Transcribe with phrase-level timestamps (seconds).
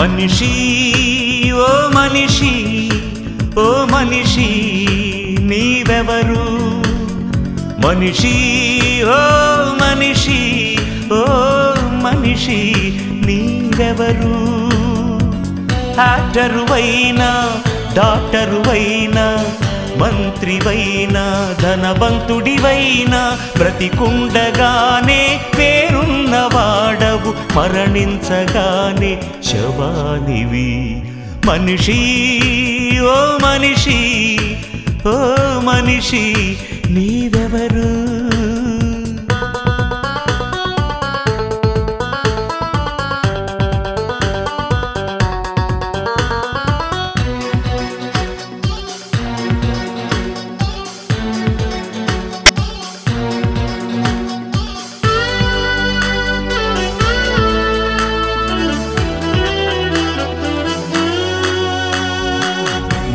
[0.00, 0.52] మనిషి
[1.52, 2.52] ఓ మనిషి
[3.58, 4.48] ఓ మనిషి
[5.42, 6.44] నీవెవరు?
[7.84, 8.34] మనిషి
[9.04, 9.20] ఓ
[9.82, 10.40] మనిషి
[11.12, 11.22] ఓ
[12.04, 12.60] మనిషి
[13.26, 14.36] నీవెవరు?
[15.98, 17.30] యాక్టరువైనా
[17.94, 19.26] డాక్టరువైనా
[19.96, 21.24] మంత్రివైనా
[21.62, 25.22] ధనవంతుడివైనా ప్రతికుండగానే
[25.56, 25.89] పే
[26.30, 30.70] పేరున్నవాడవు మరణించగానే శవానివి.
[31.46, 31.98] మనిషి
[33.14, 33.98] ఓ మనిషి
[35.06, 35.16] ఓ
[35.68, 36.24] మనిషి
[36.94, 37.89] నీవెవరు?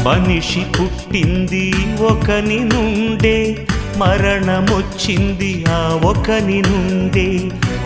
[0.05, 3.67] మనిషి పుట్టింది ఒకని నుండే
[3.97, 7.39] మరణమొచ్చింది ఆ ఒకని నుండే.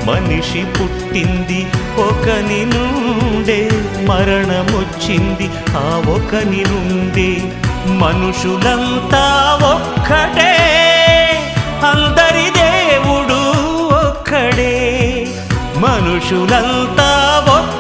[0.06, 1.68] మనిషి పుట్టింది
[1.98, 3.70] ఒకని నుండే
[4.06, 7.54] మరణమొచ్చింది ఆ ఒకని నుండే.
[7.88, 9.24] మనుషులంతా
[9.64, 10.58] ఒక్కటే
[11.84, 13.40] అందరి దేవుడు
[13.96, 15.28] ఒక్కడే.
[15.78, 17.10] మనుషులంతా
[17.48, 17.79] ఒక్క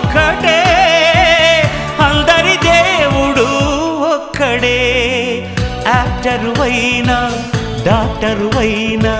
[6.69, 7.19] యాక్టరువైనా
[7.85, 9.13] డాక్టరువైనా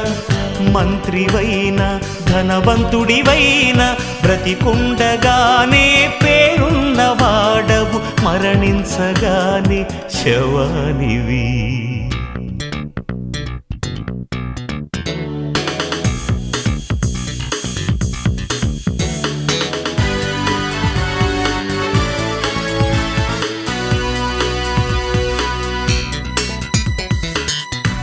[0.74, 1.88] మంత్రివైనా
[2.30, 3.88] ధనవంతుడివైనా
[4.22, 5.86] బ్రతికుండగానే
[6.24, 9.82] పేరున్నవాడవు మరణించగానే
[10.18, 11.46] శవానివి.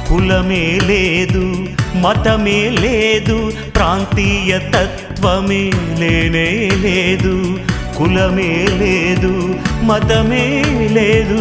[0.09, 1.45] కులమే లేదు
[1.95, 5.63] మతమే లేదు ప్రాంతీయ తత్వమే
[6.01, 6.49] లేనే
[6.85, 7.35] లేదు.
[7.99, 9.33] కులమే లేదు
[9.83, 10.45] మతమే
[10.93, 11.39] లేదు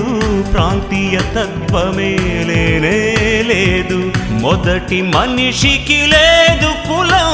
[0.53, 2.11] ప్రాంతీయ తత్వమే
[2.49, 2.97] లేనే
[3.51, 3.99] లేదు.
[4.41, 7.33] మొదటి మనిషికి లేదు కులం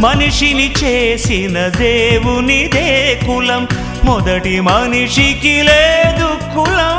[0.00, 2.88] మనిషిని చేసిన దేవునిదే
[3.26, 3.68] కులం.
[4.04, 6.93] మొదటి మనిషికి లేదు కులం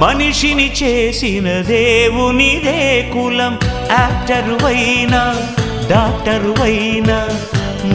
[0.00, 3.58] మనిషిని చేసిన దేవునిదే కులం.
[3.90, 5.36] యాక్టరువైనా
[5.90, 7.28] డాక్టరువైనా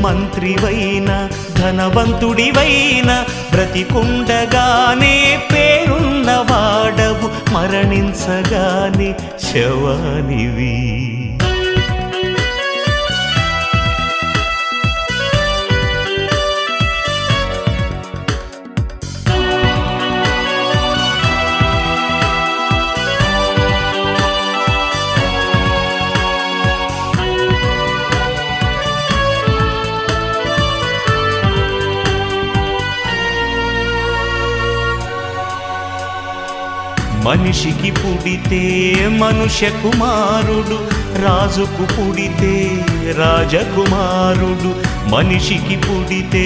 [0.01, 5.15] మంత్రివైనా ధనవంతుడివైనా బ్రతికుండగానే
[5.53, 9.13] పేరున్నవాడవు మరణించగానే
[9.51, 11.22] శవానివి.
[37.25, 38.61] మనిషికి పుడితే
[39.19, 40.77] మనుష్య కుమారుడు
[41.23, 42.53] రాజుకు పుడితే
[43.19, 44.71] రాజకుమారుడు
[45.09, 46.45] మనిషికి పుడితే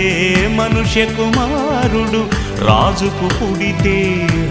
[0.55, 2.21] మనుష్య కుమారుడు
[2.65, 3.97] రాజుకు పుడితే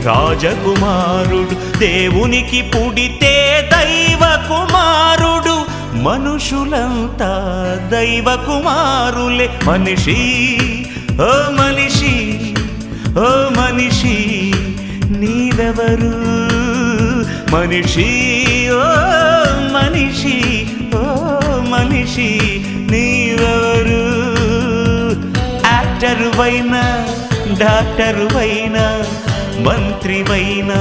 [0.07, 3.35] రాజకుమారుడు దేవునికి పుడితే
[3.73, 5.57] దైవ కుమారుడు
[6.03, 7.31] మనుషులంతా
[7.91, 9.49] దైవ కుమారులే.
[9.67, 10.19] మనిషి
[11.21, 12.15] ఓ మనిషి
[13.19, 13.46] ఓ
[15.77, 16.13] ఎవరు?
[17.53, 18.07] మనిషి
[18.77, 18.85] ఓ
[19.75, 20.37] మనిషి
[21.01, 21.03] ఓ
[21.73, 22.29] మనిషి
[22.93, 24.05] నీవెవరు?
[25.73, 26.83] యాక్టరువైనా
[27.61, 28.85] డాక్టరువైనా
[29.67, 30.79] మంత్రివైనా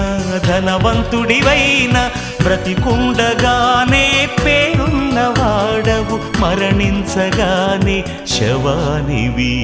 [0.47, 2.03] ధనవంతుడివైనా
[2.43, 4.05] బ్రతికుండగానే
[4.45, 7.97] పేరున్నవాడవు మరణించగానే
[8.27, 9.55] శవానివి.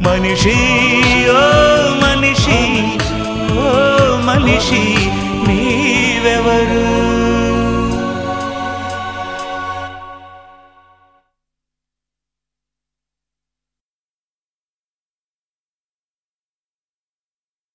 [0.00, 0.58] మనిషి
[1.36, 1.42] ఓ
[2.04, 2.60] మనిషి
[4.26, 4.84] మనిషి
[5.46, 7.11] నీవెవరు?